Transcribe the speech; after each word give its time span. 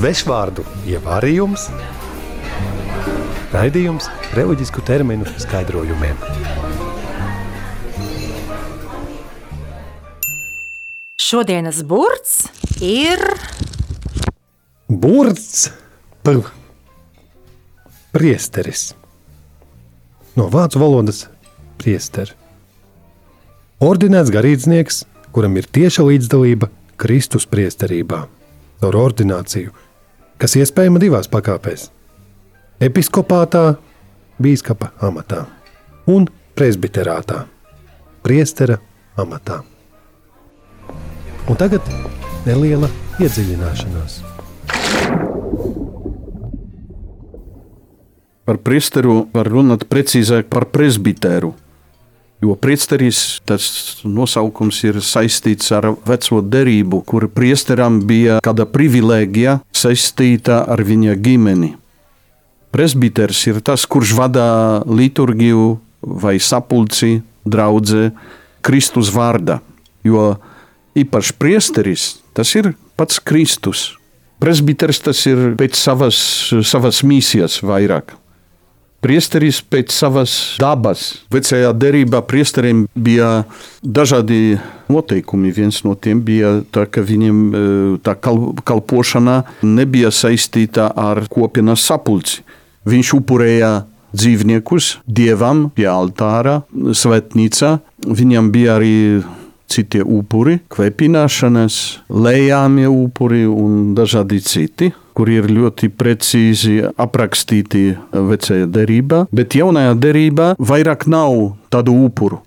Svešvārdu 0.00 0.62
ievārījums, 0.88 1.66
raidījums 3.52 4.06
reliģisku 4.32 4.80
terminu 4.88 5.26
skaidrojumiem. 5.42 6.16
Šodienas 11.20 11.82
burts 11.84 12.46
ir 12.80 13.20
Burts 14.88 15.68
par 16.24 16.40
priesteris. 18.16 18.86
No 20.32 20.48
vācu 20.48 20.80
valodas 20.80 21.26
priesteri. 21.76 22.32
Ordinēts 23.84 24.32
garīdznieks, 24.32 25.04
kuram 25.36 25.60
ir 25.60 25.68
tieša 25.68 26.08
līdzdalība 26.08 26.72
Kristus 26.96 27.44
priesterībā, 27.52 28.24
caur 28.80 29.00
ordināciju, 29.04 29.76
kas 30.40 30.56
iespējama 30.56 31.00
divās 31.02 31.28
pakāpēs- 31.28 31.90
episkopātā, 32.88 33.76
bīskapa 34.40 34.90
amatā 35.04 35.44
un 36.08 36.28
presbiterātā, 36.56 37.44
priestera 38.24 38.78
amatā. 39.20 39.60
Un 41.48 41.56
tagad 41.60 41.84
neliela 42.46 42.88
iedziļināšanās. 43.20 44.20
Par 48.44 48.58
priesteru 48.66 49.28
var 49.34 49.46
runāt 49.46 49.84
precīzāk 49.86 50.48
par 50.50 50.66
presbiteru. 50.72 51.52
Jo 52.40 52.54
priesteris 52.56 53.40
tas 53.44 53.64
nosaukums 54.04 54.78
ir 54.88 55.02
saistīts 55.04 55.68
ar 55.76 55.90
veco 56.08 56.40
derību, 56.40 57.02
kur 57.04 57.26
priesteram 57.28 57.98
bija 58.08 58.38
kāda 58.44 58.64
privilēģija 58.64 59.58
saistīta 59.76 60.62
ar 60.64 60.80
viņa 60.88 61.18
ģimeni. 61.20 61.74
Presbiters 62.72 63.42
ir 63.50 63.60
tas, 63.66 63.84
kurš 63.84 64.14
vada 64.16 64.46
liturģiju 64.88 65.66
vai 66.22 66.38
sapulci, 66.40 67.18
draudzē, 67.44 68.08
Kristus 68.64 69.10
vārdā. 69.12 69.58
Jo 70.04 70.38
īpaši 70.96 71.36
priesteris 71.36 72.14
tas 72.32 72.54
ir 72.56 72.72
pats 72.96 73.20
Kristus. 73.20 73.90
Presbiters 74.40 75.02
tas 75.04 75.20
ir 75.28 75.52
pēc 75.60 75.76
savas, 75.76 76.16
savas 76.64 77.02
misijas 77.04 77.60
vairāk. 77.60 78.14
Priesteris 79.00 79.62
pēc 79.64 79.94
savas 79.96 80.32
dabas. 80.60 81.24
Vecajā 81.32 81.72
derībā 81.72 82.20
priesteriem 82.28 82.84
bija 82.92 83.46
dažādi 83.80 84.58
noteikumi. 84.92 85.52
Viens 85.56 85.80
no 85.86 85.94
tiem 85.96 86.20
bija 86.24 86.58
tā, 86.68 86.84
ka 86.84 87.00
viņiem 87.00 87.38
e, 87.40 87.62
tā 88.04 88.16
kalpošana 88.20 89.38
nebija 89.64 90.12
saistīta 90.12 90.90
ar 90.92 91.24
kopienas 91.32 91.86
sapulci. 91.88 92.44
Viņš 92.88 93.14
upurēja 93.16 93.72
dzīvniekus 94.12 94.98
dievam 95.08 95.68
pie 95.72 95.88
altāra, 95.88 96.60
svētnīcā. 96.74 97.78
Viņam 98.04 98.52
bija 98.52 98.76
arī 98.76 98.96
citi 99.70 100.02
upuri, 100.02 100.58
kvēpināšanas, 100.72 101.76
lējāmie 102.10 102.88
upuri 102.90 103.46
un 103.48 103.94
dažādi 103.96 104.40
citi 104.44 104.90
kur 105.14 105.30
ir 105.32 105.48
ļoti 105.50 105.90
precīzi 105.92 106.76
aprakstīti 106.90 107.84
vecajā 108.12 108.68
derībā, 108.70 109.24
bet 109.32 109.56
jaunajā 109.58 109.96
derībā 110.00 110.52
vairāk 110.58 111.06
nav 111.10 111.56
tādu 111.72 111.96
upuru. 112.06 112.40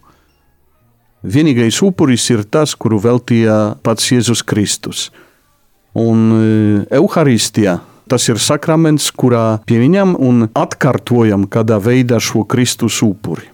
Vienīgais 1.23 1.77
upuris 1.85 2.25
ir 2.33 2.43
tas, 2.43 2.73
kuru 2.75 2.99
veltīja 2.99 3.77
pats 3.83 4.09
Jēzus 4.11 4.43
Kristus. 4.43 5.07
Un 5.95 6.83
Euharistijā 6.91 7.77
tas 8.11 8.25
ir 8.27 8.41
sakraments, 8.41 9.07
kurā 9.15 9.61
pieņemam 9.69 10.17
un 10.19 10.47
atkārtojam 10.51 11.47
kādā 11.47 11.79
veidā 11.81 12.19
šo 12.19 12.43
Kristus 12.49 12.99
upuri. 13.05 13.47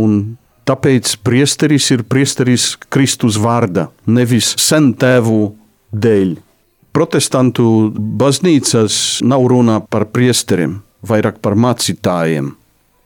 Un 0.00 0.38
tāpēc 0.68 1.18
priesteris 1.26 1.90
ir 1.92 2.06
priesteris 2.08 2.72
Kristus 2.88 3.36
vārda, 3.42 3.90
nevis 4.06 4.54
sentēvu 4.62 5.52
dēļ 5.92 6.38
protestantu 6.92 7.92
baznīcas 7.96 9.22
nav 9.24 9.46
runa 9.50 9.80
par 9.80 10.06
priesteriem, 10.12 10.80
vairāk 11.02 11.40
par 11.42 11.56
mācītājiem 11.58 12.52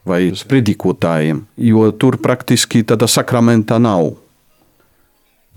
vai 0.07 0.21
spridikotājiem, 0.35 1.43
jo 1.59 1.89
tur 1.91 2.19
praktiski 2.23 2.83
tāda 2.87 3.09
sakramenta 3.11 3.79
nav. 3.81 4.13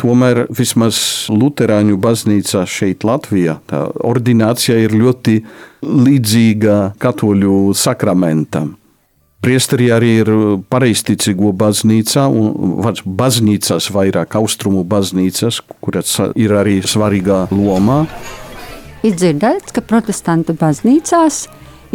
Tomēr 0.00 0.46
vismaz 0.56 1.28
Lutāņu 1.28 1.98
baznīcā 2.00 2.64
šeit, 2.64 3.04
Latvijā, 3.04 3.58
tā 3.68 3.84
ordinācija 4.00 4.78
ir 4.80 4.96
ļoti 4.96 5.36
līdzīga 5.84 6.76
katoļu 7.02 7.74
sakramentam. 7.76 8.79
Priesteri 9.40 9.86
arī 9.88 10.10
ir 10.20 10.30
pareizticīgo 10.68 11.54
baznīcā, 11.56 12.26
un 12.28 12.82
baznīcas 13.20 13.88
vairāk 13.94 14.36
austrumu 14.36 14.82
baznīcas, 14.84 15.62
kuras 15.80 16.18
ir 16.36 16.52
arī 16.52 16.82
svarīgā 16.84 17.46
lomā. 17.48 18.02
Ir 19.00 19.16
dzirdēts, 19.16 19.72
ka 19.72 19.80
protestantu 19.80 20.52
baznīcās 20.60 21.46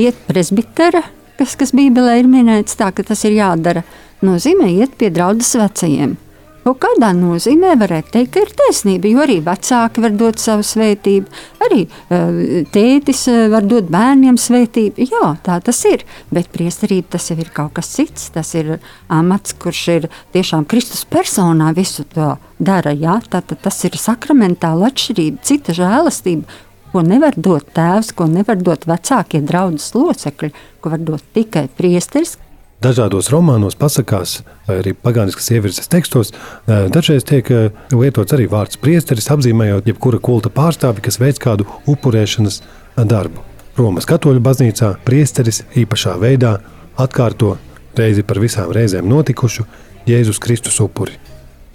iet 0.02 0.18
presbitera, 0.26 1.04
kas, 1.38 1.54
kas 1.60 1.76
Bībelē 1.78 2.18
ir 2.24 2.32
minēts 2.32 2.80
tā, 2.80 2.90
ka 2.90 3.06
tas 3.06 3.22
ir 3.30 3.38
jādara, 3.38 3.86
nozīmē 4.26 4.72
iet 4.80 4.98
pie 4.98 5.14
draudzes 5.14 5.54
vecajiem. 5.62 6.18
Kaut 6.66 6.80
kādā 6.82 7.12
nozīmē 7.14 7.76
varētu 7.78 8.10
teikt, 8.10 8.32
ka 8.34 8.42
ir 8.42 8.52
taisnība, 8.58 9.06
jo 9.12 9.20
arī 9.22 9.36
vecāki 9.46 10.02
var 10.02 10.16
dot 10.18 10.42
savu 10.42 10.64
svētību, 10.66 11.30
arī 11.62 11.84
uh, 11.86 12.40
tētis 12.74 13.20
uh, 13.30 13.44
var 13.54 13.68
dot 13.70 13.92
bērniem 13.94 14.40
svētību. 14.42 15.06
Jā, 15.12 15.36
tā 15.46 15.60
tas 15.62 15.84
ir, 15.86 16.02
bet 16.34 16.50
priesterība 16.50 17.14
tas 17.14 17.30
jau 17.30 17.38
ir 17.38 17.52
kaut 17.54 17.76
kas 17.78 17.92
cits. 17.94 18.32
Tas 18.34 18.56
ir 18.58 18.80
amats, 19.14 19.54
kurš 19.62 19.82
ir 19.94 20.08
tiešām 20.34 20.66
Kristus 20.66 21.06
personā 21.06 21.70
visu 21.78 22.02
to 22.16 22.32
dara. 22.58 22.96
Jā, 22.98 23.20
tā, 23.30 23.44
tā, 23.46 23.60
tas 23.62 23.78
ir 23.86 24.00
sakramentāla 24.02 24.90
atšķirība, 24.90 25.46
cita 25.46 25.78
žēlastība, 25.78 26.50
ko 26.96 27.06
nevar 27.06 27.38
dot 27.38 27.70
tēvs, 27.78 28.10
ko 28.18 28.26
nevar 28.32 28.58
dot 28.58 28.90
vecākie 28.90 29.46
draudzes 29.46 29.94
locekļi, 29.94 30.50
ko 30.82 30.96
var 30.96 31.06
dot 31.14 31.30
tikai 31.38 31.68
priesteris, 31.78 32.40
dažādos 32.84 33.30
romānos, 33.34 33.78
pasakās, 33.80 34.42
vai 34.68 34.80
arī 34.82 34.94
pagāniskas 34.94 35.52
ievirzes 35.56 35.90
tekstos, 35.92 36.32
eh, 36.32 36.88
dažreiz 36.92 37.26
tiek 37.28 37.50
eh, 37.52 37.70
lietots 37.92 38.36
arī 38.36 38.48
vārds 38.52 38.80
priesteris, 38.82 39.30
apzīmējot 39.32 39.88
jebkura 39.88 40.20
kulta 40.20 40.50
pārstāvi, 40.50 41.04
kas 41.06 41.20
veic 41.22 41.40
kādu 41.42 41.68
upurēšanas 41.88 42.62
darbu. 42.98 43.44
Romas 43.78 44.08
katoļu 44.08 44.40
baznīcā 44.40 44.94
priesteris 45.08 45.64
īpašā 45.76 46.16
veidā 46.20 46.60
atkārto 46.98 47.58
reizi 47.98 48.24
par 48.24 48.40
visām 48.40 48.72
reizēm 48.76 49.08
notikušu 49.12 49.66
Jēzus 50.08 50.40
Kristus 50.40 50.80
upuri. 50.84 51.18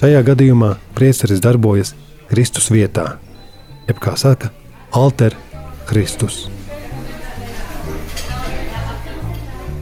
Šajā 0.01 0.23
gadījumā 0.25 0.77
priesteris 0.97 1.43
darbojas 1.45 1.93
Kristus 2.31 2.71
vietā, 2.73 3.19
jeb 3.89 4.01
kā 4.01 4.17
saka, 4.17 4.53
alter 4.97 5.37
Kristus. 5.91 6.47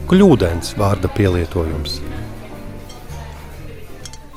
Kļūdains 0.09 0.71
vārda 0.73 1.05
pielietojums. 1.13 1.99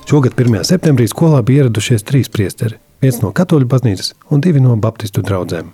Šogad 0.05 0.35
1. 0.37 0.59
septembrī 0.69 1.07
skolā 1.09 1.39
bija 1.41 1.63
ieradušies 1.63 2.05
trīs 2.05 2.29
priesteri. 2.29 2.77
Viens 3.01 3.23
no 3.23 3.31
katoļu 3.33 3.71
baznīcas 3.73 4.11
un 4.29 4.43
divi 4.45 4.61
no 4.61 4.77
baptistu 4.77 5.25
draugiem. 5.25 5.71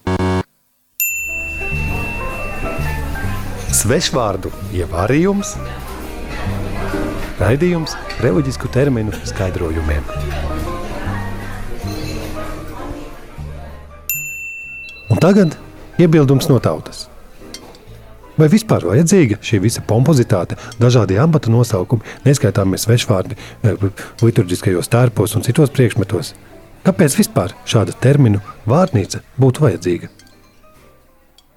Svešvārdu 3.75 4.54
ievārījums, 4.78 5.56
raidījums 7.42 7.98
reliģisku 8.22 8.70
terminu 8.70 9.19
skaidrojumiem. 9.26 10.06
Un 15.11 15.19
tagad 15.19 15.58
iebildums 15.99 16.46
no 16.46 16.62
tautas. 16.62 17.08
Vai 18.38 18.46
vispār 18.52 18.85
vajadzīga 18.87 19.40
šī 19.43 19.58
visa 19.64 19.82
pompozitāte, 19.82 20.55
dažādi 20.79 21.17
amata 21.19 21.50
nosaukumi, 21.50 22.06
neskaitāmies 22.23 22.85
svešvārdi 22.87 23.35
eh, 23.35 23.88
liturģiskajos 24.23 24.90
tērpos 24.93 25.35
un 25.35 25.43
citos 25.46 25.73
priekšmetos? 25.75 26.37
Kāpēc 26.87 27.17
vispār 27.19 27.56
šāda 27.67 27.96
terminu 27.99 28.38
vārnīca 28.70 29.25
būtu 29.43 29.64
vajadzīga? 29.67 30.11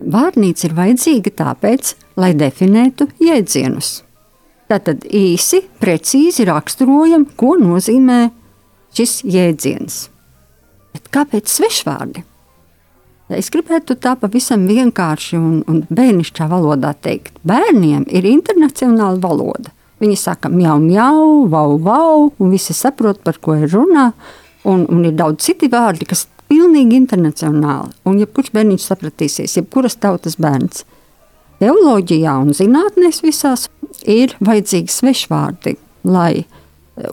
Vārnīca 0.02 0.66
ir 0.66 0.74
vajadzīga 0.80 1.36
tāpēc, 1.44 1.94
lai 2.18 2.32
definētu 2.34 3.12
jēdzienus. 3.22 4.00
Tātad 4.72 5.06
īsi, 5.06 5.62
precīzi 5.84 6.48
raksturojam, 6.50 7.28
ko 7.38 7.60
nozīmē 7.62 8.24
šis 8.98 9.20
jēdziens. 9.28 10.02
Bet 10.96 11.14
kāpēc 11.14 11.52
svešvārdi? 11.52 12.26
Es 13.38 13.52
gribētu 13.54 13.96
tā 14.02 14.16
pavisam 14.20 14.66
vienkārši 14.70 15.38
un, 15.40 15.62
un 15.70 15.84
bērnišķā 15.90 16.48
valodā 16.52 16.92
teikt. 17.00 17.38
Bērniem 17.48 18.06
ir 18.10 18.28
internacionāla 18.28 19.22
valoda. 19.24 19.72
Viņi 20.02 20.18
saka, 20.18 20.50
jau, 20.58 20.78
jau, 20.90 21.26
vau, 21.52 21.76
vau, 21.78 22.30
un 22.42 22.54
visi 22.54 22.74
saprot, 22.74 23.22
par 23.24 23.38
ko 23.38 23.56
ir 23.60 23.70
runa. 23.72 24.12
Un, 24.66 24.86
un 24.94 25.06
ir 25.06 25.14
daudz 25.18 25.46
citi 25.46 25.70
vārdi, 25.70 26.06
kas 26.10 26.28
pilnīgi 26.52 26.98
internacionāli. 27.00 27.94
Un 28.10 28.18
jebkurš 28.22 28.52
bērniņš 28.56 28.88
sapratīsies, 28.90 29.58
jebkuras 29.60 29.98
tautas 30.02 30.38
bērns. 30.42 30.84
Teoloģijā 31.62 32.34
un 32.42 32.56
zinātnēs 32.58 33.22
visās 33.22 33.68
ir 34.10 34.34
vajadzīgi 34.42 34.90
svešvārdi, 34.90 35.76
lai, 36.10 36.46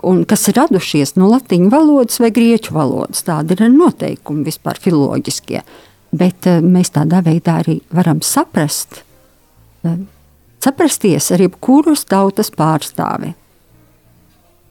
un 0.00 0.23
kas 0.29 0.47
ir 0.49 0.56
radušies 0.56 1.15
no 1.20 1.29
latīņu 1.32 1.69
valodas 1.73 2.20
vai 2.23 2.32
grieķu 2.32 2.73
valodas. 2.76 3.25
Tādi 3.26 3.56
ir 3.56 3.69
noteikumi 3.75 4.47
vispār 4.49 4.81
filoloģiskie. 4.81 5.61
Bet 6.12 6.49
uh, 6.49 6.62
mēs 6.64 6.94
tādā 6.94 7.20
veidā 7.25 7.58
arī 7.62 7.81
varam 7.94 8.22
saprast, 8.25 9.02
uh, 9.84 9.99
saprasties 10.64 11.31
ar 11.34 11.44
jebkuras 11.44 12.06
tautas 12.08 12.50
pārstāvi. 12.55 13.34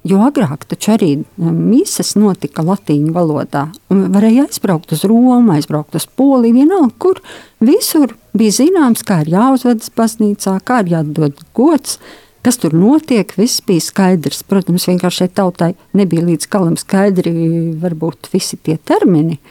Jo 0.08 0.22
agrāk 0.24 0.64
taču 0.70 0.94
arī 0.94 1.10
mīsas 1.42 2.14
notika 2.16 2.64
latīņu 2.64 3.12
valodā. 3.16 3.66
Varēja 3.92 4.46
aizbraukt 4.48 4.94
uz 4.96 5.04
Romu, 5.08 5.42
aizbraukt 5.52 5.98
uz 6.00 6.06
Poliju, 6.08 6.56
vienalga, 6.56 6.94
kur 7.02 7.20
visur 7.60 8.14
bija 8.38 8.56
zināms, 8.62 9.04
kā 9.04 9.20
ir 9.26 9.34
jāuzvedas 9.34 9.92
baznīcā, 9.98 10.54
kā 10.64 10.80
ir 10.86 10.94
jādod 10.94 11.42
gods, 11.58 11.98
kas 12.46 12.62
tur 12.62 12.78
notiek. 12.78 13.34
Viss 13.36 13.64
bija 13.68 13.84
skaidrs. 13.84 14.46
Protams, 14.48 14.88
vienkārši 14.88 15.28
tautai 15.36 15.74
nebija 15.98 16.24
līdz 16.30 16.48
galam 16.54 16.78
skaidri 16.80 17.34
varbūt 17.82 18.32
visi 18.32 18.60
tie 18.64 18.78
termini. 18.78 19.42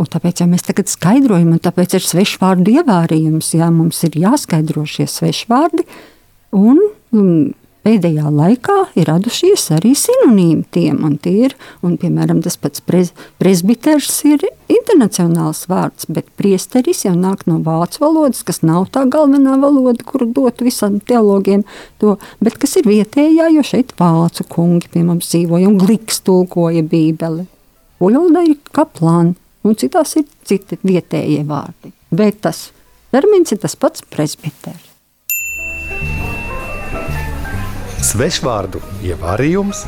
Un 0.00 0.08
tāpēc 0.08 0.40
ja 0.40 0.48
mēs 0.48 0.64
tagad 0.64 0.88
skaidrojam, 0.88 1.52
un 1.52 1.60
tāpēc 1.60 1.98
ir 1.98 2.04
svešvārdu 2.06 2.72
ievārījums. 2.80 3.52
Jā, 3.58 3.68
mums 3.74 4.00
ir 4.08 4.16
jāskaidro 4.16 4.86
šie 4.88 5.04
svešvārdi. 5.10 5.84
Un, 6.56 6.80
un 7.12 7.26
pēdējā 7.84 8.30
laikā 8.32 8.76
ir 8.98 9.08
radušies 9.10 9.66
arī 9.76 9.92
sinonīmi 9.98 10.64
tiem, 10.72 11.02
un 11.06 11.18
tie 11.20 11.34
ir, 11.48 11.56
un, 11.84 11.98
piemēram, 12.00 12.40
tas 12.44 12.56
pats 12.60 12.82
prez, 12.84 13.12
presbiters 13.40 14.08
ir 14.28 14.44
internacionāls 14.72 15.66
vārds, 15.70 16.08
bet 16.08 16.28
priesteris 16.40 17.04
jau 17.06 17.14
nāk 17.16 17.46
no 17.50 17.58
vācu 17.64 18.04
valodas, 18.04 18.42
kas 18.46 18.62
nav 18.64 18.88
tā 18.94 19.04
galvenā 19.10 19.58
valoda, 19.60 20.04
kuru 20.06 20.30
dot 20.32 20.64
visam 20.64 20.96
teologiem 21.00 21.66
to, 22.00 22.16
bet 22.40 22.56
kas 22.60 22.78
ir 22.80 22.88
vietējā, 22.88 23.50
jo 23.56 23.64
šeit 23.66 23.94
vācu 24.00 24.48
kungi 24.48 24.90
pie 24.92 25.04
mums 25.06 25.32
dzīvoja 25.32 25.68
un 25.70 25.78
gliks 25.80 26.24
tulkoja 26.24 26.84
bībeli. 26.88 27.46
Uļolda 28.00 28.44
ir 28.48 28.56
kaplāni, 28.72 29.36
un 29.64 29.76
citās 29.76 30.16
ir 30.20 30.26
citi 30.46 30.78
vietējie 30.84 31.42
vārdi, 31.48 31.92
bet 32.10 32.40
tas 32.46 32.70
termins 33.12 33.52
ir 33.52 33.60
tas 33.62 33.76
pats 33.76 34.04
presbiters. 34.10 34.86
Svešvārdu 38.10 38.80
ievārījums, 39.06 39.84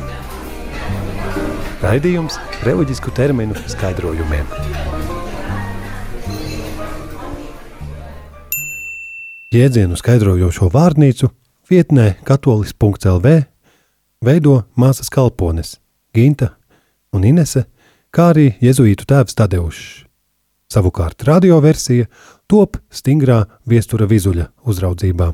raidījums 1.81 2.37
reliģisku 2.63 3.11
terminu 3.17 3.57
skaidrojumiem. 3.67 4.47
Jēdzienu 9.53 9.97
skaidrojošo 9.99 10.69
vārnīcu 10.73 11.27
vietnē 11.69 12.13
katolis.lv 12.25 13.33
veido 14.23 14.55
māsas 14.79 15.11
kalpones 15.13 15.75
Ginta 16.15 16.53
un 17.13 17.25
Inese, 17.27 17.65
kā 18.13 18.29
arī 18.33 18.47
jezuītu 18.61 19.07
tēvs 19.09 19.37
Tadeušs. 19.39 19.85
Savukārt 20.73 21.25
radioversija 21.27 22.07
top 22.49 22.79
stingrā 22.93 23.43
viestura 23.69 24.07
vizuļa 24.09 24.49
uzraudzībā. 24.69 25.33